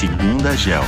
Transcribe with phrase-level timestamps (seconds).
[0.00, 0.80] Segunda Gel.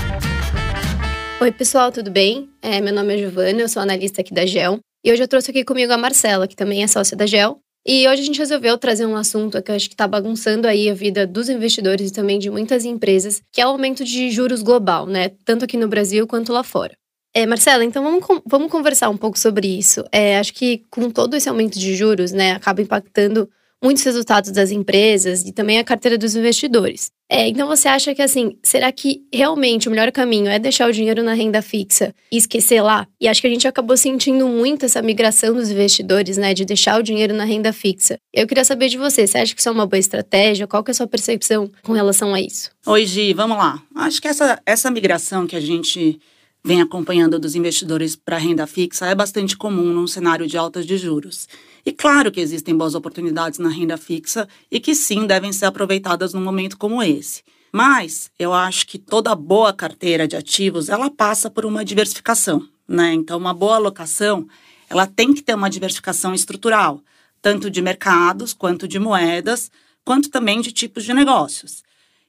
[1.39, 2.49] Oi, pessoal, tudo bem?
[2.63, 4.79] É, meu nome é Giovana, eu sou analista aqui da GEL.
[5.05, 7.59] E hoje eu trouxe aqui comigo a Marcela, que também é sócia da GEL.
[7.87, 10.89] E hoje a gente resolveu trazer um assunto que eu acho que está bagunçando aí
[10.89, 14.63] a vida dos investidores e também de muitas empresas, que é o aumento de juros
[14.63, 15.33] global, né?
[15.45, 16.97] Tanto aqui no Brasil quanto lá fora.
[17.35, 20.03] É, Marcela, então vamos, vamos conversar um pouco sobre isso.
[20.11, 23.47] É, acho que com todo esse aumento de juros, né, acaba impactando
[23.83, 27.11] muitos resultados das empresas e também a carteira dos investidores.
[27.29, 30.93] É, então você acha que assim, será que realmente o melhor caminho é deixar o
[30.93, 33.07] dinheiro na renda fixa e esquecer lá?
[33.19, 37.01] E acho que a gente acabou sentindo muito essa migração dos investidores, né, de deixar
[37.01, 38.19] o dinheiro na renda fixa.
[38.33, 40.67] Eu queria saber de você, você acha que isso é uma boa estratégia?
[40.67, 42.71] Qual que é a sua percepção com relação a isso?
[42.87, 43.83] Oi, Gi, vamos lá.
[43.95, 46.21] Acho que essa, essa migração que a gente
[46.65, 50.97] vem acompanhando dos investidores para renda fixa é bastante comum num cenário de altas de
[50.97, 51.49] juros.
[51.85, 56.33] E claro que existem boas oportunidades na renda fixa e que sim devem ser aproveitadas
[56.33, 57.43] num momento como esse.
[57.73, 63.13] Mas eu acho que toda boa carteira de ativos, ela passa por uma diversificação, né?
[63.15, 64.47] Então uma boa alocação,
[64.89, 67.03] ela tem que ter uma diversificação estrutural,
[67.41, 69.71] tanto de mercados, quanto de moedas,
[70.05, 71.83] quanto também de tipos de negócios.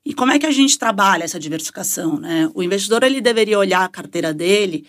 [0.06, 2.20] E como é que a gente trabalha essa diversificação?
[2.20, 2.50] Né?
[2.54, 4.86] O investidor ele deveria olhar a carteira dele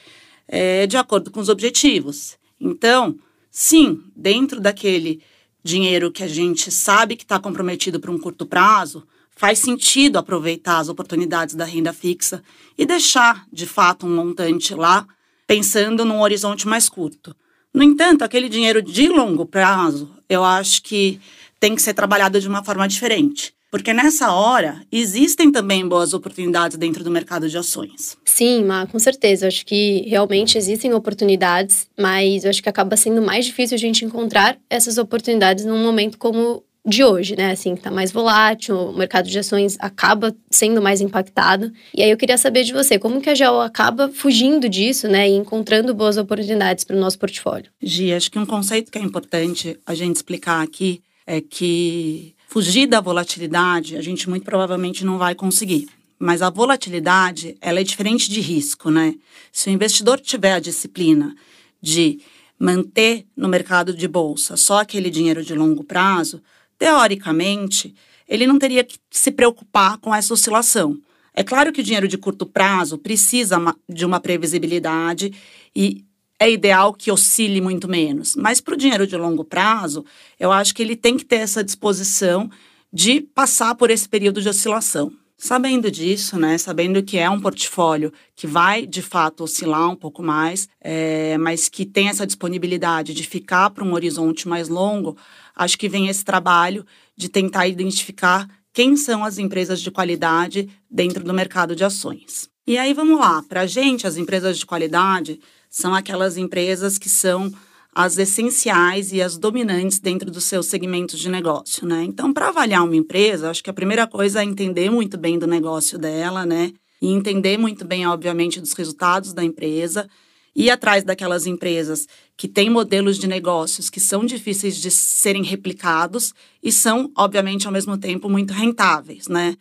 [0.48, 2.36] é, de acordo com os objetivos.
[2.60, 3.16] Então,
[3.50, 5.22] sim, dentro daquele
[5.62, 9.06] dinheiro que a gente sabe que está comprometido para um curto prazo,
[9.36, 12.42] faz sentido aproveitar as oportunidades da renda fixa
[12.76, 15.06] e deixar, de fato, um montante lá,
[15.46, 17.34] pensando num horizonte mais curto.
[17.72, 21.20] No entanto, aquele dinheiro de longo prazo, eu acho que
[21.58, 23.53] tem que ser trabalhado de uma forma diferente.
[23.74, 28.16] Porque nessa hora existem também boas oportunidades dentro do mercado de ações.
[28.24, 29.46] Sim, Má, com certeza.
[29.46, 33.78] Eu acho que realmente existem oportunidades, mas eu acho que acaba sendo mais difícil a
[33.78, 37.50] gente encontrar essas oportunidades num momento como de hoje, né?
[37.50, 41.72] Assim, tá mais volátil, o mercado de ações acaba sendo mais impactado.
[41.92, 45.28] E aí eu queria saber de você, como que a GEO acaba fugindo disso, né?
[45.28, 47.72] E encontrando boas oportunidades para o nosso portfólio?
[47.82, 52.86] Gi, acho que um conceito que é importante a gente explicar aqui é que Fugir
[52.86, 55.88] da volatilidade, a gente muito provavelmente não vai conseguir.
[56.16, 59.16] Mas a volatilidade, ela é diferente de risco, né?
[59.50, 61.34] Se o investidor tiver a disciplina
[61.82, 62.20] de
[62.56, 66.40] manter no mercado de bolsa só aquele dinheiro de longo prazo,
[66.78, 67.92] teoricamente,
[68.28, 70.96] ele não teria que se preocupar com essa oscilação.
[71.34, 75.32] É claro que o dinheiro de curto prazo precisa de uma previsibilidade
[75.74, 76.04] e
[76.44, 78.36] é ideal que oscile muito menos.
[78.36, 80.04] Mas para o dinheiro de longo prazo,
[80.38, 82.50] eu acho que ele tem que ter essa disposição
[82.92, 85.10] de passar por esse período de oscilação.
[85.36, 90.22] Sabendo disso, né, sabendo que é um portfólio que vai de fato oscilar um pouco
[90.22, 95.16] mais, é, mas que tem essa disponibilidade de ficar para um horizonte mais longo,
[95.56, 101.24] acho que vem esse trabalho de tentar identificar quem são as empresas de qualidade dentro
[101.24, 102.48] do mercado de ações.
[102.66, 105.38] E aí vamos lá, para a gente, as empresas de qualidade
[105.74, 107.52] são aquelas empresas que são
[107.92, 112.04] as essenciais e as dominantes dentro dos seus segmentos de negócio, né?
[112.04, 115.48] Então, para avaliar uma empresa, acho que a primeira coisa é entender muito bem do
[115.48, 116.72] negócio dela, né?
[117.02, 120.08] E entender muito bem, obviamente, dos resultados da empresa,
[120.54, 126.32] ir atrás daquelas empresas que têm modelos de negócios que são difíceis de serem replicados
[126.62, 129.56] e são, obviamente, ao mesmo tempo muito rentáveis, né?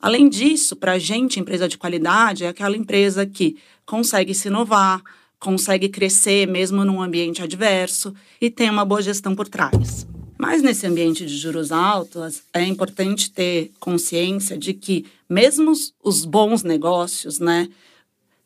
[0.00, 5.02] Além disso, para a gente, empresa de qualidade é aquela empresa que consegue se inovar,
[5.38, 10.06] consegue crescer mesmo num ambiente adverso e tem uma boa gestão por trás.
[10.38, 15.72] Mas nesse ambiente de juros altos, é importante ter consciência de que mesmo
[16.02, 17.68] os bons negócios, né,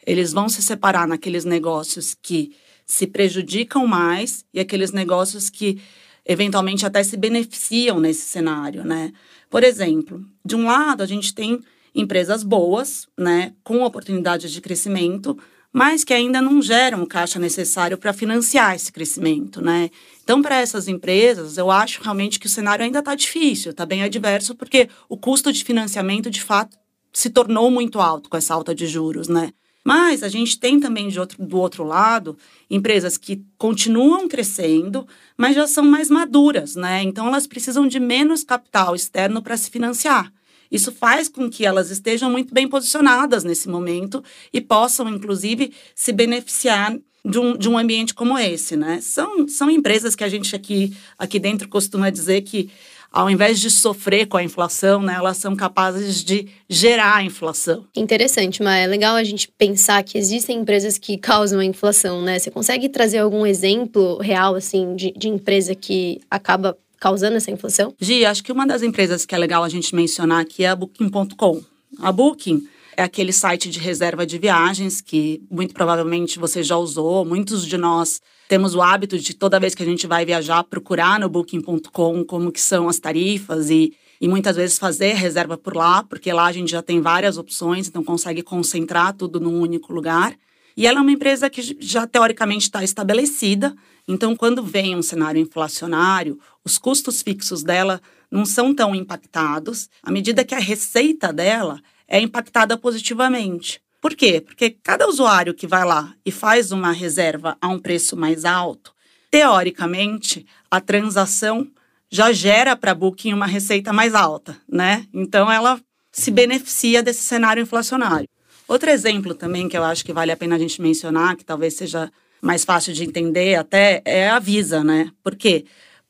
[0.07, 5.81] eles vão se separar naqueles negócios que se prejudicam mais e aqueles negócios que
[6.25, 9.13] eventualmente até se beneficiam nesse cenário, né?
[9.51, 11.61] Por exemplo, de um lado a gente tem
[11.95, 15.39] empresas boas, né, com oportunidades de crescimento,
[15.73, 19.91] mas que ainda não geram o caixa necessário para financiar esse crescimento, né?
[20.23, 24.03] Então, para essas empresas, eu acho realmente que o cenário ainda está difícil, está bem
[24.03, 26.77] adverso, porque o custo de financiamento, de fato,
[27.13, 29.53] se tornou muito alto com essa alta de juros, né?
[29.85, 32.37] Mas a gente tem também de outro, do outro lado
[32.71, 35.07] empresas que continuam crescendo,
[35.37, 37.03] mas já são mais maduras, né?
[37.03, 40.33] Então elas precisam de menos capital externo para se financiar.
[40.73, 46.13] Isso faz com que elas estejam muito bem posicionadas nesse momento e possam, inclusive, se
[46.13, 48.99] beneficiar de um, de um ambiente como esse, né?
[49.01, 52.71] São, são empresas que a gente aqui, aqui dentro costuma dizer que
[53.13, 57.85] ao invés de sofrer com a inflação, né, elas são capazes de gerar a inflação.
[57.95, 62.39] Interessante, mas é legal a gente pensar que existem empresas que causam a inflação, né?
[62.39, 67.93] Você consegue trazer algum exemplo real, assim, de, de empresa que acaba causando essa inflação?
[68.01, 70.77] Gi, acho que uma das empresas que é legal a gente mencionar aqui é a
[70.77, 71.61] Booking.com.
[71.99, 72.63] A Booking
[72.97, 77.25] é aquele site de reserva de viagens que muito provavelmente você já usou.
[77.25, 81.19] Muitos de nós temos o hábito de toda vez que a gente vai viajar procurar
[81.19, 86.05] no booking.com como que são as tarifas e e muitas vezes fazer reserva por lá,
[86.05, 90.33] porque lá a gente já tem várias opções, então consegue concentrar tudo num único lugar.
[90.77, 93.75] E ela é uma empresa que já teoricamente está estabelecida,
[94.07, 100.11] então quando vem um cenário inflacionário, os custos fixos dela não são tão impactados, à
[100.11, 103.81] medida que a receita dela é impactada positivamente.
[104.01, 104.41] Por quê?
[104.41, 108.93] Porque cada usuário que vai lá e faz uma reserva a um preço mais alto,
[109.31, 111.71] teoricamente, a transação
[112.11, 115.07] já gera para a Booking uma receita mais alta, né?
[115.15, 115.81] Então ela
[116.11, 118.29] se beneficia desse cenário inflacionário.
[118.73, 121.75] Outro exemplo também que eu acho que vale a pena a gente mencionar, que talvez
[121.75, 122.11] seja
[122.41, 125.11] mais fácil de entender até, é a Visa, né?
[125.23, 125.67] Por quê?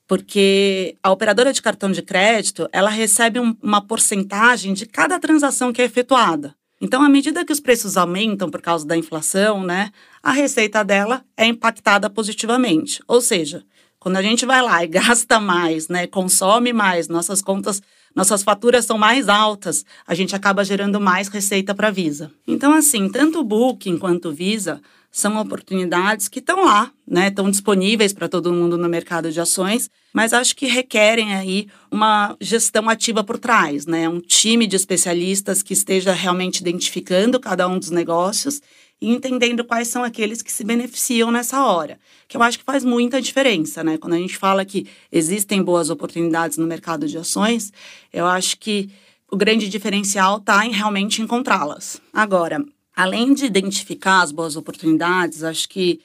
[0.06, 5.72] Porque a operadora de cartão de crédito, ela recebe um, uma porcentagem de cada transação
[5.72, 6.54] que é efetuada.
[6.80, 9.90] Então, à medida que os preços aumentam por causa da inflação, né,
[10.22, 13.02] a receita dela é impactada positivamente.
[13.08, 13.64] Ou seja,
[13.98, 17.82] quando a gente vai lá e gasta mais, né, consome mais, nossas contas,
[18.14, 22.30] nossas faturas são mais altas, a gente acaba gerando mais receita para a Visa.
[22.46, 24.80] Então, assim, tanto o Booking quanto o Visa
[25.10, 29.90] são oportunidades que estão lá, né, estão disponíveis para todo mundo no mercado de ações,
[30.12, 35.62] mas acho que requerem aí uma gestão ativa por trás, né, um time de especialistas
[35.62, 38.62] que esteja realmente identificando cada um dos negócios
[39.02, 42.84] e entendendo quais são aqueles que se beneficiam nessa hora, que eu acho que faz
[42.84, 43.98] muita diferença, né?
[43.98, 47.72] Quando a gente fala que existem boas oportunidades no mercado de ações,
[48.12, 48.88] eu acho que
[49.28, 52.00] o grande diferencial está em realmente encontrá-las.
[52.12, 52.64] Agora,
[52.94, 55.98] além de identificar as boas oportunidades, acho que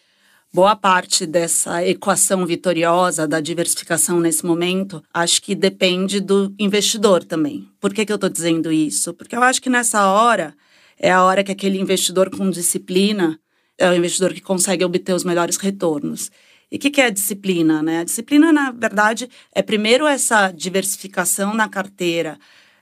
[0.51, 7.69] boa parte dessa equação vitoriosa da diversificação nesse momento, acho que depende do investidor também.
[7.79, 9.13] Por que, que eu estou dizendo isso?
[9.13, 10.55] Porque eu acho que nessa hora
[10.99, 13.39] é a hora que aquele investidor com disciplina
[13.77, 16.31] é o investidor que consegue obter os melhores retornos.
[16.71, 17.81] E o que, que, é a disciplina?
[17.81, 17.99] Né?
[17.99, 22.37] A disciplina, na verdade, é primeiro essa diversificação na carteira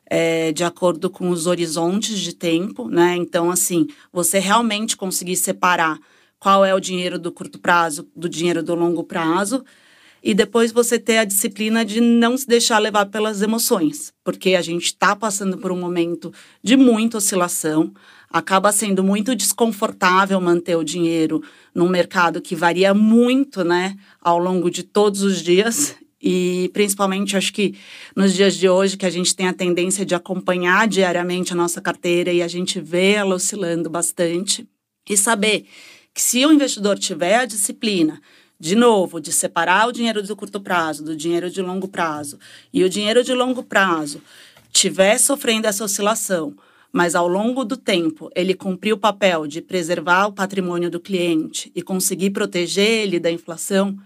[0.10, 3.16] é, de acordo com os horizontes de tempo, né?
[3.16, 6.00] Então, assim, você realmente conseguir separar
[6.40, 9.64] qual é o dinheiro do curto prazo do dinheiro do longo prazo
[10.26, 14.62] e depois você ter a disciplina de não se deixar levar pelas emoções, porque a
[14.64, 16.34] gente está passando por um momento
[16.64, 17.94] de muita oscilação,
[18.28, 21.44] acaba sendo muito desconfortável manter o dinheiro
[21.76, 25.96] num mercado que varia muito, né, ao longo de todos os dias.
[26.20, 27.76] E principalmente acho que
[28.16, 31.80] nos dias de hoje, que a gente tem a tendência de acompanhar diariamente a nossa
[31.80, 34.68] carteira e a gente vê ela oscilando bastante,
[35.08, 35.68] e saber
[36.16, 38.20] que se o investidor tiver a disciplina
[38.60, 42.40] de novo, de separar o dinheiro do curto prazo do dinheiro de longo prazo,
[42.74, 44.22] e o dinheiro de longo prazo
[44.74, 46.56] estiver sofrendo essa oscilação,
[46.92, 51.72] mas ao longo do tempo ele cumprir o papel de preservar o patrimônio do cliente
[51.76, 53.98] e conseguir proteger ele da inflação,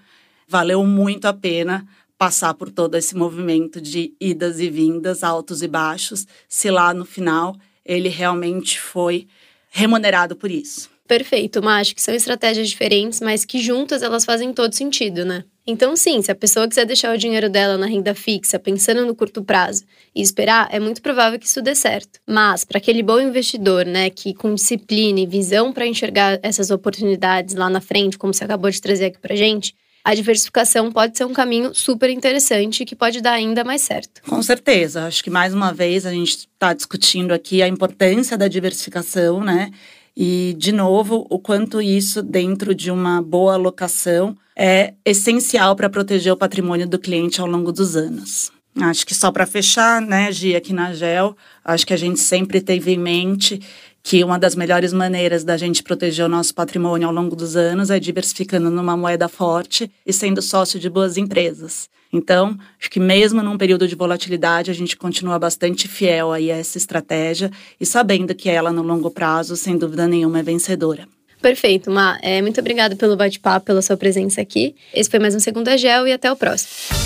[0.47, 1.87] valeu muito a pena
[2.17, 7.05] passar por todo esse movimento de idas e vindas, altos e baixos, se lá no
[7.05, 7.55] final
[7.85, 9.27] ele realmente foi
[9.69, 10.89] remunerado por isso.
[11.09, 15.43] Perfeito, mas acho que são estratégias diferentes, mas que juntas elas fazem todo sentido, né?
[15.65, 19.15] Então, sim, se a pessoa quiser deixar o dinheiro dela na renda fixa, pensando no
[19.15, 22.19] curto prazo e esperar, é muito provável que isso dê certo.
[22.27, 27.55] Mas, para aquele bom investidor, né, que com disciplina e visão para enxergar essas oportunidades
[27.55, 31.25] lá na frente, como você acabou de trazer aqui para gente, a diversificação pode ser
[31.25, 34.21] um caminho super interessante que pode dar ainda mais certo.
[34.27, 35.05] Com certeza.
[35.05, 39.71] Acho que mais uma vez a gente está discutindo aqui a importância da diversificação, né?
[40.15, 46.33] E, de novo, o quanto isso, dentro de uma boa alocação, é essencial para proteger
[46.33, 48.51] o patrimônio do cliente ao longo dos anos.
[48.81, 52.61] Acho que só para fechar, né, Gia, aqui na GEL, acho que a gente sempre
[52.61, 53.59] teve em mente
[54.03, 57.89] que uma das melhores maneiras da gente proteger o nosso patrimônio ao longo dos anos
[57.89, 61.89] é diversificando numa moeda forte e sendo sócio de boas empresas.
[62.11, 66.57] Então, acho que mesmo num período de volatilidade, a gente continua bastante fiel aí a
[66.57, 71.07] essa estratégia e sabendo que ela, no longo prazo, sem dúvida nenhuma, é vencedora.
[71.41, 72.17] Perfeito, Ma.
[72.21, 74.75] É, muito obrigada pelo bate-papo, pela sua presença aqui.
[74.93, 76.98] Esse foi mais um Segunda Gel e até o próximo.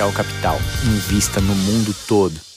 [0.00, 0.56] Gel Capital.
[0.82, 2.49] Invista no mundo todo.